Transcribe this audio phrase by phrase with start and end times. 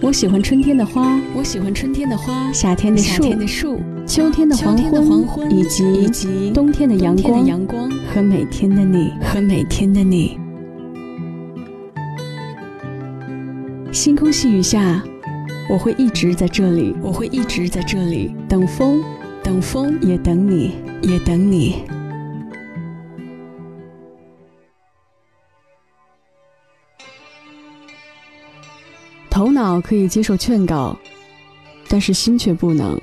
[0.00, 4.76] 我喜欢春天的花，我喜欢春天的花，夏天的夏天的树，秋天的黄
[5.26, 9.10] 昏，以及以及冬天的阳光阳光和每天的你。
[9.20, 10.38] 和每天的你。
[13.90, 15.02] 星空细雨下，
[15.68, 19.02] 我会一直在这里，我会一直在这里等风，
[19.42, 20.74] 等风，也等你。
[21.02, 21.82] 也等你。
[29.78, 30.98] 脑可以接受劝告，
[31.88, 33.00] 但是心却不能。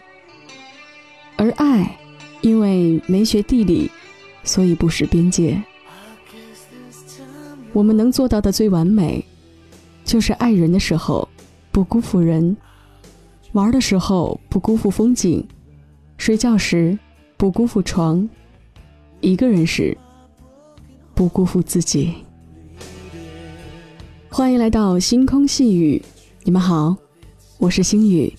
[1.37, 1.97] 而爱，
[2.41, 3.89] 因为没学地理，
[4.43, 5.61] 所以不识边界。
[7.71, 9.23] 我们能做到的最完美，
[10.03, 11.27] 就是爱人的时候
[11.71, 12.55] 不辜负人，
[13.53, 15.45] 玩的时候不辜负风景，
[16.17, 16.97] 睡觉时
[17.37, 18.27] 不辜负床，
[19.21, 19.97] 一个人时
[21.13, 22.13] 不辜负自己。
[24.29, 26.01] 欢迎来到星空细雨，
[26.47, 26.95] 你们好，
[27.57, 28.31] 我是星宇。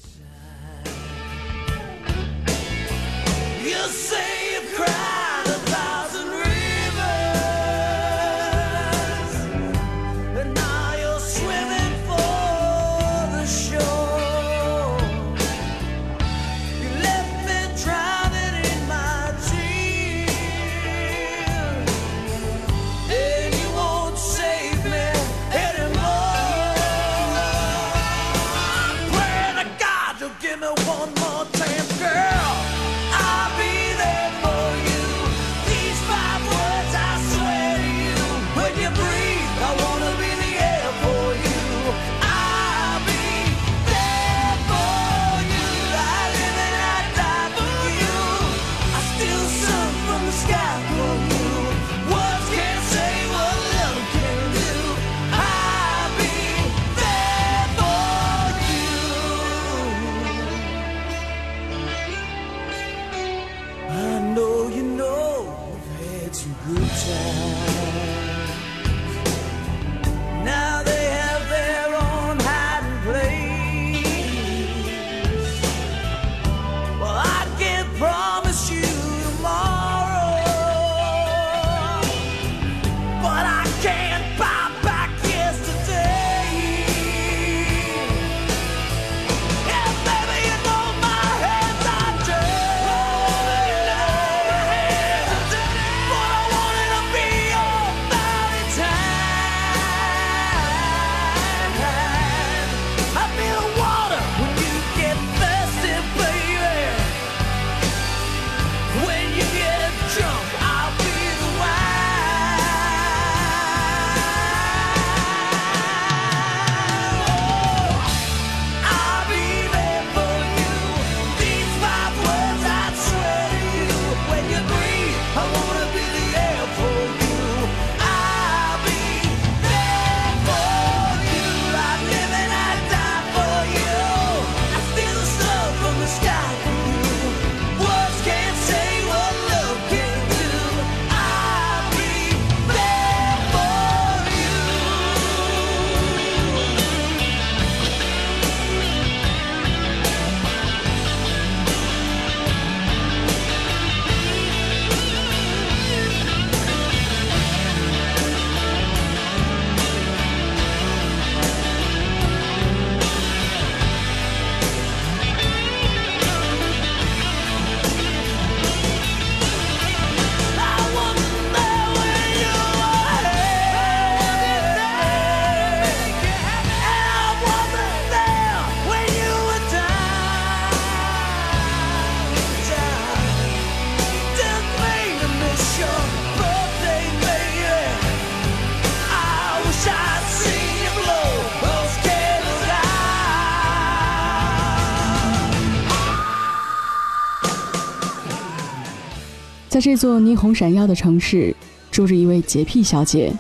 [199.76, 201.54] 在这座霓虹闪耀的城市，
[201.90, 203.30] 住着一位洁癖小姐，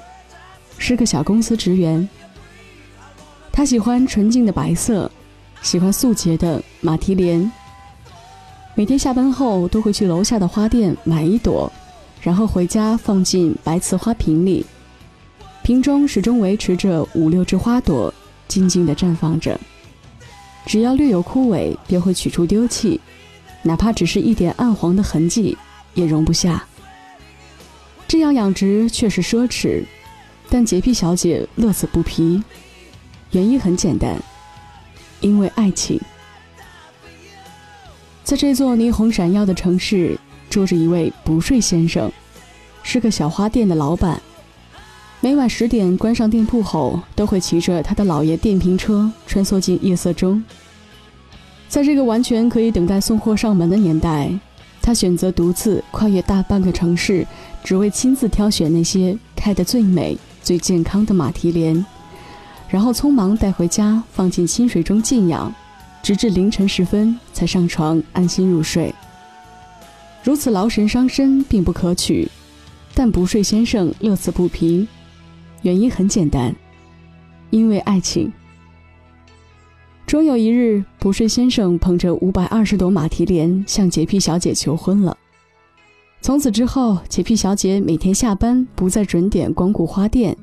[0.76, 2.06] 是个小公司职员。
[3.50, 5.10] 她喜欢纯净的白色，
[5.62, 7.50] 喜欢素洁的马蹄莲。
[8.74, 11.72] 每天下班后都会去楼下的花店买一朵，
[12.20, 14.66] 然后回家放进白瓷花瓶里，
[15.62, 18.12] 瓶中始终维持着五六只花朵，
[18.46, 19.58] 静静地绽放着。
[20.66, 23.00] 只要略有枯萎，便会取出丢弃，
[23.62, 25.56] 哪怕只是一点暗黄的痕迹。
[25.96, 26.64] 也容不下。
[28.06, 29.82] 这样养殖确实奢侈，
[30.48, 32.40] 但洁癖小姐乐此不疲。
[33.32, 34.16] 原因很简单，
[35.20, 36.00] 因为爱情。
[38.22, 40.16] 在这座霓虹闪耀的城市，
[40.48, 42.10] 住着一位不睡先生，
[42.84, 44.22] 是个小花店的老板。
[45.20, 50.42] 每晚十点关上店铺后，都会骑着他的老爷电瓶车穿梭进夜色中。
[51.68, 54.30] 在这个完全可以等待送货上门的年代，
[54.86, 57.26] 他选择独自跨越大半个城市，
[57.64, 61.84] 只为亲自挑选那些开得最美、最健康的马蹄莲，
[62.68, 65.52] 然后匆忙带回家，放进清水中静养。
[66.04, 68.94] 直至凌晨时分才上床安心入睡。
[70.22, 72.30] 如此劳神伤身并不可取，
[72.94, 74.86] 但不睡先生乐此不疲，
[75.62, 76.54] 原因很简单，
[77.50, 78.32] 因为爱情。
[80.06, 85.16] 终有一日，不睡先生捧着五百二十朵马蹄莲向洁癖小姐求婚了。
[86.20, 90.36] 从此之后，洁癖小姐每天下班不再准点光顾花店，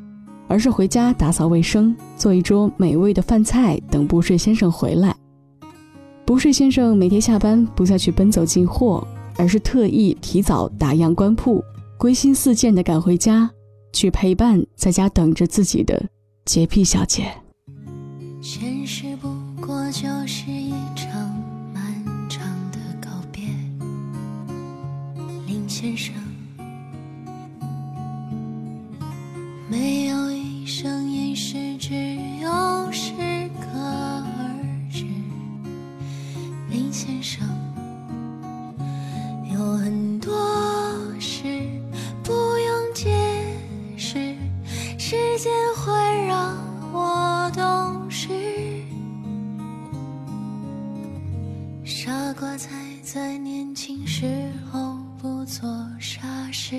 [0.49, 5.15] 而是回家打扫卫生，做一桌美味的饭菜，等不睡先生回来。
[6.25, 9.07] 不睡先生每天下班不再去奔走进货，
[9.37, 11.63] 而是特意提早打烊关铺，
[11.97, 13.49] 归心似箭地赶回家，
[13.93, 16.05] 去陪伴在家等着自己的
[16.43, 17.31] 洁癖小姐。
[18.41, 19.12] 现实不
[19.65, 21.09] 过就是一场
[21.73, 21.81] 漫
[22.29, 23.45] 长的告别，
[25.47, 26.13] 林先生。
[29.69, 31.95] 没有一生一世，只
[32.41, 33.13] 有适
[33.57, 34.59] 可而
[34.91, 35.05] 止。
[36.69, 37.47] 林先生，
[39.53, 40.29] 有很多
[41.21, 41.41] 事
[42.21, 43.15] 不用解
[43.95, 44.35] 释，
[44.97, 45.93] 时间会
[52.43, 55.65] 我才在年轻时候不做
[55.97, 56.75] 傻事，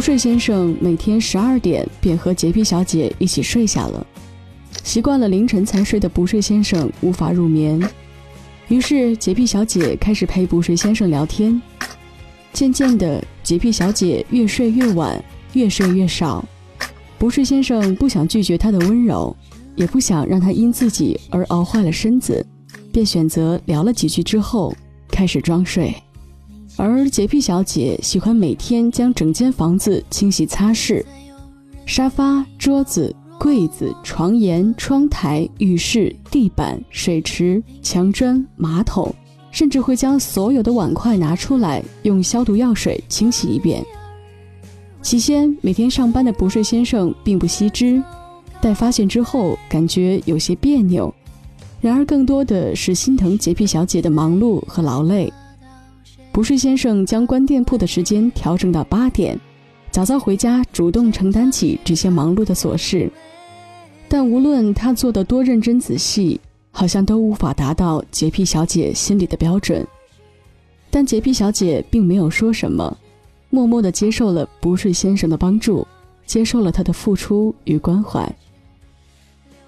[0.00, 4.06] 不睡先生每天十二点便和洁癖小姐一起睡下了。
[4.82, 7.78] 习惯了凌晨才睡的不睡先生无法入眠，
[8.68, 11.60] 于是洁癖小姐开始陪不睡先生聊天。
[12.54, 16.42] 渐渐的，洁癖小姐越睡越晚，越睡越少。
[17.18, 19.36] 不睡先生不想拒绝她的温柔，
[19.76, 22.42] 也不想让她因自己而熬坏了身子，
[22.90, 24.74] 便选择聊了几句之后
[25.10, 25.94] 开始装睡。
[26.82, 31.04] 而洁癖小姐喜欢每天将整间房子清洗擦拭，
[31.84, 39.14] 沙发、桌子、柜子、床沿、窗台、浴室、地板、水池、墙砖、马桶，
[39.50, 43.84] 甚至会将所有的碗筷拿出来，用消毒药水清洗一遍。
[45.02, 48.02] 起先，每天上班的不睡先生并不悉知，
[48.58, 51.14] 待发现之后，感觉有些别扭。
[51.82, 55.30] 然而，更多的是心疼洁癖小姐的忙碌和劳累。
[56.32, 59.38] 不睡先生将关店铺的时间调整到八点，
[59.90, 63.10] 早早回家，主动承担起这些忙碌的琐事。
[64.08, 66.40] 但无论他做的多认真仔细，
[66.70, 69.84] 好像都无法达到洁癖小姐心里的标准。
[70.88, 72.96] 但洁癖小姐并没有说什么，
[73.50, 75.86] 默默地接受了不睡先生的帮助，
[76.26, 78.32] 接受了他的付出与关怀。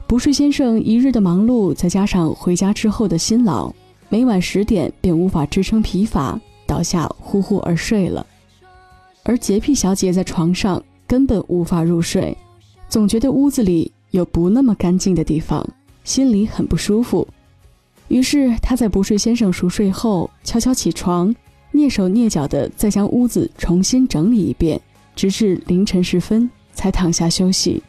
[0.07, 3.73] 不睡先生一日的忙碌，再加上回家之后的辛劳，
[4.09, 8.27] 每晚十点便无法支撑疲乏，倒下呼呼而睡了。
[9.25, 12.37] 而洁癖小姐在床上根本无法入睡，
[12.89, 15.67] 总觉得屋子里有不那么干净的地方，
[16.05, 17.27] 心里很不舒服。
[18.09, 21.35] 于是她在不睡先生熟睡后，悄悄起床，
[21.73, 24.81] 蹑手蹑脚地再将屋子重新整理一遍，
[25.15, 27.83] 直至凌晨时分才躺下休息。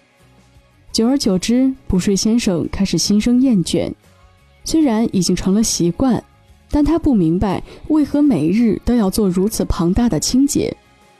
[0.91, 3.91] 久而久之，不睡先生开始心生厌倦。
[4.63, 6.23] 虽然已经成了习惯，
[6.73, 10.75] 但他不明白为何每日都要做如此庞大的清洁。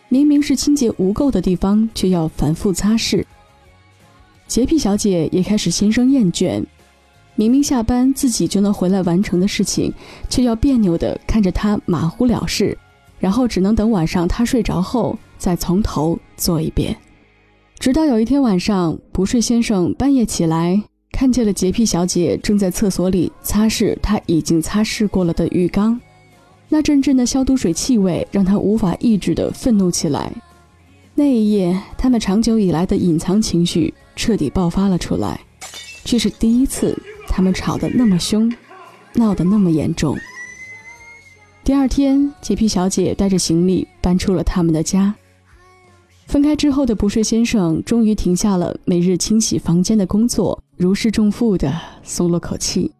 [0.10, 3.24] 明明是清洁无垢的地方，却要反复擦拭。
[4.48, 6.64] 洁癖小姐也开始心生厌倦，
[7.36, 9.94] 明明下班自己就能回来完成的事情，
[10.28, 12.76] 却要别扭的看着他马虎了事，
[13.20, 16.98] 然后只能等晚上他睡着后再从头做一遍。
[17.78, 20.82] 直到有一天晚上，不睡先生半夜起来，
[21.14, 25.98] 看见了洁癖小姐正在厕所里擦拭她已经擦拭过了的浴缸。
[26.68, 30.34] 那阵阵的消毒水气味让她无法抑制的愤怒起来。
[31.14, 35.40] 那一夜，他们长久以来的隐藏情绪彻底爆发了出来，
[36.04, 38.52] 这是第一次，他们吵得那么凶，
[39.14, 40.18] 闹得那么严重。
[41.64, 45.14] 第二天，洁癖小姐带着行李搬出了他们的家。
[46.26, 51.74] 分开之后的不睡先生终于停下了每日清洗房间的工作，如释重负的
[52.04, 52.92] 松了口气。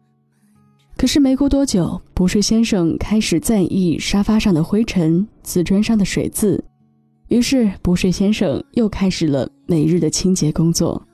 [0.96, 6.64] 可是没过多久，不睡先生开始在意沙发上的灰尘、瓷砖上的水渍。
[7.28, 11.06] 于是，不睡先生又开始了每日的清洁工作。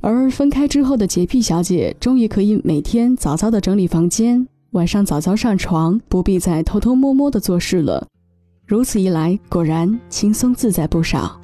[0.00, 8.06] 而分开之后的洁癖小姐，终于可以每天早早的整理房间，晚上早早上床，不必再偷偷摸摸的做事了。
[8.64, 11.40] 如此一来，果然轻松自在不少。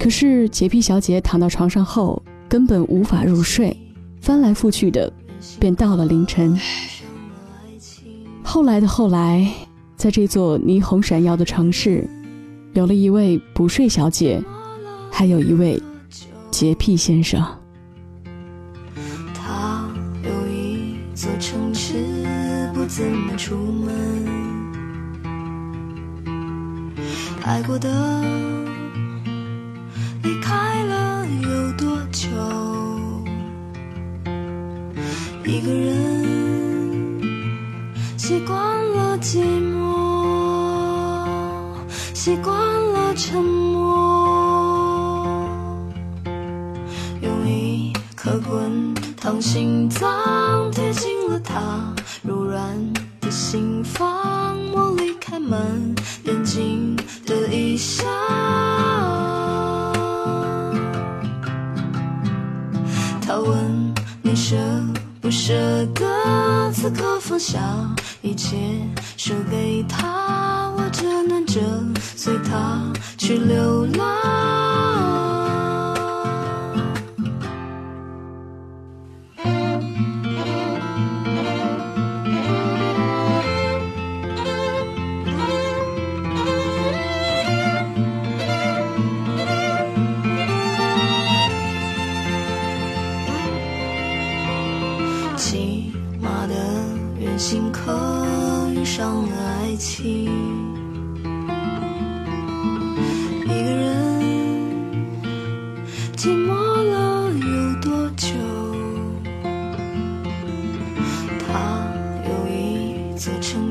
[0.00, 2.20] 可是，洁癖小姐躺到床上后，
[2.52, 3.74] 根本无法入睡，
[4.20, 5.10] 翻来覆去的，
[5.58, 6.60] 便到了凌晨。
[8.42, 9.50] 后来的后来。
[9.96, 12.04] 在这座霓虹闪耀的城市，
[12.74, 14.42] 有了一位不睡小姐，
[15.12, 15.80] 还有一位
[16.50, 17.40] 洁癖先生。
[19.32, 19.88] 他
[20.24, 21.94] 有一座城市，
[22.74, 23.94] 不怎么出门。
[27.44, 27.88] 爱过的，
[49.24, 52.60] 当心脏贴近了他柔软
[53.20, 58.04] 的心房，我离开门眼睛的一笑。
[63.24, 64.56] 他问你舍
[65.20, 65.54] 不舍
[65.94, 67.60] 得此刻放下
[68.22, 68.56] 一切，
[69.16, 71.60] 输给他，我只能这。
[72.16, 72.82] 随他
[73.16, 73.71] 去流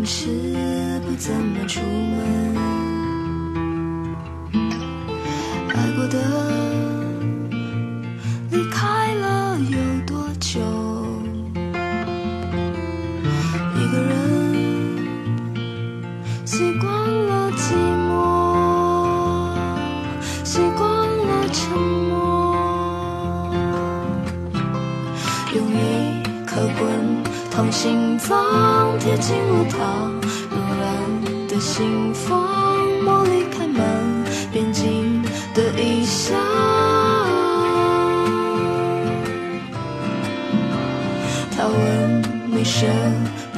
[0.05, 2.40] 是不怎么出门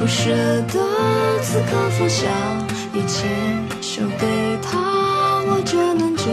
[0.04, 0.30] 不舍
[0.70, 0.74] 得
[1.40, 2.26] 此刻放下
[2.92, 3.26] 一切，
[3.80, 4.26] 手给
[4.60, 4.78] 他，
[5.46, 6.24] 我只能这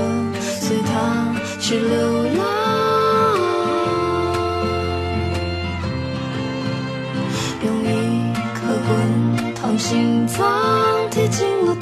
[0.41, 2.43] 随他去流浪。
[7.63, 8.59] 用一颗
[8.89, 10.37] 滚烫心脏
[11.09, 11.73] 贴近了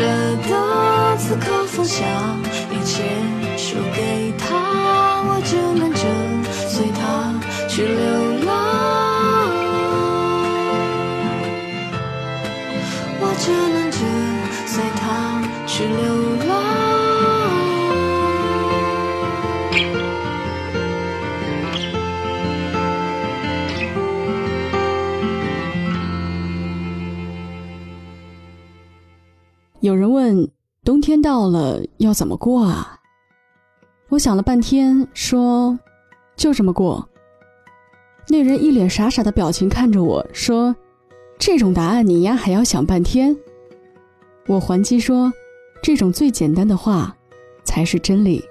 [0.00, 0.06] 舍
[0.48, 2.02] 得此刻放下
[2.70, 3.02] 一切，
[3.58, 4.48] 输给他，
[5.26, 6.00] 我只能这
[6.70, 7.34] 随他
[7.68, 7.96] 去流
[8.46, 8.48] 浪。
[13.20, 13.98] 我只能追
[14.66, 15.00] 随他。
[15.66, 16.19] 去流浪。
[29.80, 30.46] 有人问：
[30.84, 33.00] 冬天到了要怎么过啊？
[34.10, 35.78] 我想了半天，说：
[36.36, 37.08] 就这么过。
[38.28, 40.76] 那人一脸傻傻的表情看着我说
[41.40, 43.34] ：“这种答案你丫还要想半天？”
[44.46, 45.32] 我还击说。
[45.82, 47.16] 这种最简单的话，
[47.64, 48.44] 才是真理。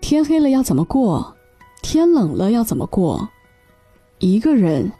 [0.00, 1.36] 天黑了要怎么过？
[1.82, 3.28] 天冷了要怎么过？
[4.20, 4.90] 一个人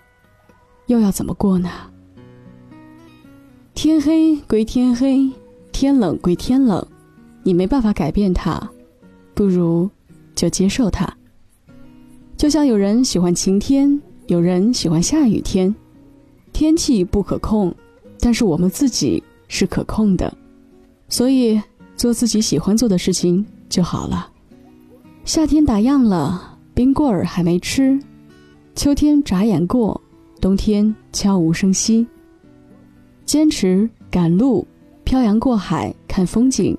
[0.85, 1.90] 又要怎么过呢？
[3.83, 5.27] 天黑归天黑，
[5.73, 6.87] 天冷归天冷，
[7.43, 8.71] 你没办法改变它，
[9.33, 9.89] 不如
[10.35, 11.11] 就接受它。
[12.37, 15.75] 就像有人喜欢晴天，有人喜欢下雨天，
[16.53, 17.75] 天气不可控，
[18.19, 20.31] 但是我们自己是可控的，
[21.09, 21.59] 所以
[21.97, 24.31] 做自己喜欢做的事情就好了。
[25.25, 27.99] 夏天打烊了，冰棍儿还没吃；
[28.75, 29.99] 秋天眨眼过，
[30.39, 32.07] 冬天悄无声息。
[33.31, 34.67] 坚持赶路，
[35.05, 36.77] 漂洋过海看风景，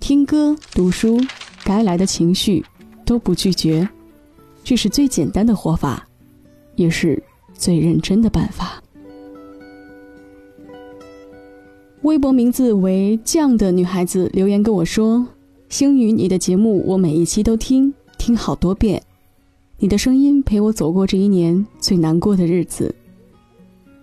[0.00, 1.20] 听歌读书，
[1.66, 2.64] 该来的情绪
[3.04, 3.86] 都不拒绝，
[4.64, 6.08] 这是最简单的活法，
[6.76, 8.82] 也是最认真的办法。
[12.04, 15.26] 微博名字为“酱”的女孩子留言跟我说
[15.68, 19.02] ：“星宇，你的节目我每一期都听，听好多遍，
[19.76, 22.94] 你的声音陪我走过这一年最难过的日子。”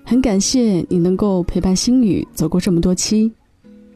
[0.06, 3.32] 很感谢你能够陪伴星宇走过这么多期，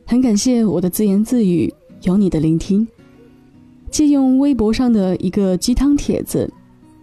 [0.06, 1.72] 很感谢我的自言自语
[2.04, 2.88] 有你的聆听。
[3.92, 6.52] 借用微博上的一个鸡汤帖子，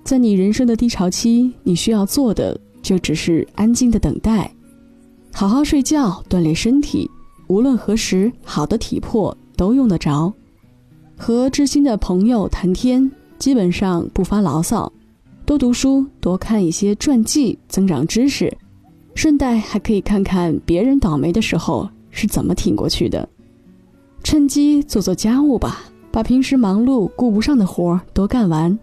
[0.02, 4.50] 在你人生的低潮期，你需要做的就只是安静的等待，
[5.32, 7.08] 好好睡觉，锻炼身体。
[7.46, 10.32] 无论何时，好的体魄都用得着。
[11.16, 14.90] 和知心的朋友谈天，基本上不发牢骚，
[15.44, 18.54] 多读书，多看一些传记，增长知识。
[19.14, 23.28] 顺带还可以看看别人倒霉的时候是怎么挺过去的，
[24.23, 28.76] 趁机做做家务吧，把平时忙碌顾不上的活儿都干完。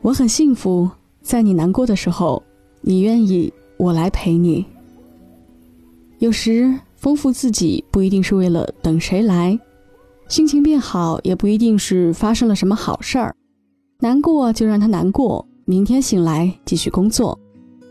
[0.00, 0.88] 我很幸福，
[1.20, 2.42] 在你难过的时候，
[2.80, 4.64] 你愿意我来陪你。
[6.18, 9.58] 有时丰富自己不一定是为了等谁来，
[10.28, 13.34] 心情变好也不一定是发生了什么好事儿，
[14.00, 17.38] 难过就让他难过，明天醒来继续工作。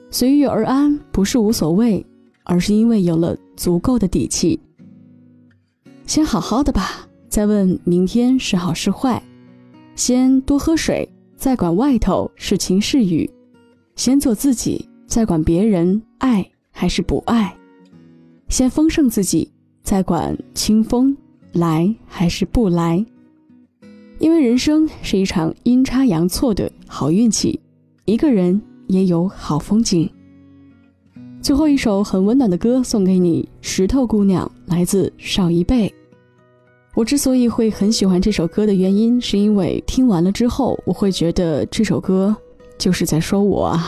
[0.10, 2.06] 随遇而安不是无所谓，
[2.44, 4.60] 而是因为有了足够的底气。
[6.06, 9.22] 先好好的吧，再问明天是好是坏；
[9.96, 13.30] 先多喝水，再管外头是晴是雨；
[13.96, 17.54] 先做自己，再管别人爱还是不爱；
[18.48, 19.52] 先丰盛自己，
[19.84, 21.16] 再管清风
[21.52, 23.06] 来还是不来。
[24.20, 27.60] 因为人生是一场阴差阳错的好运气，
[28.06, 28.60] 一个人。
[28.88, 30.10] 也有好风景。
[31.42, 35.94] 最后一首很温暖的歌送给你，《石头姑娘》来自邵一贝。
[36.96, 42.36] 我之所以会很喜欢这首歌的原因，是因为听完了之后，我会觉得这首歌
[42.78, 43.88] 就是在说我啊。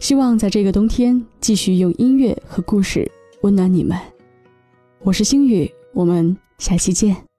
[0.00, 3.10] 希望在这个冬天，继续用音乐和故事
[3.42, 3.96] 温暖你们。
[5.02, 7.33] 我是星宇，我们下期见。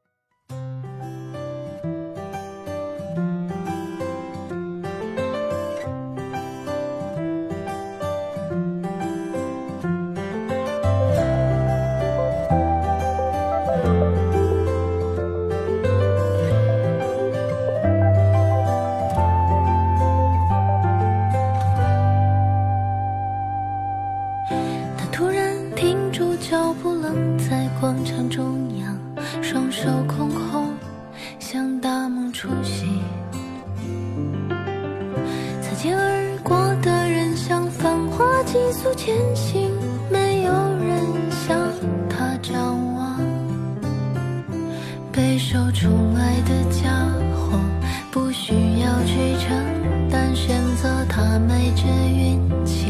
[52.16, 52.88] 运气。